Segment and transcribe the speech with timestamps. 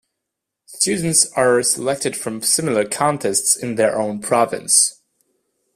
[0.65, 4.99] Students are selected from similar contests in their own province.